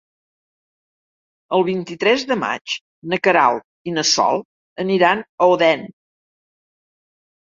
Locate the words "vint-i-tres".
1.67-2.23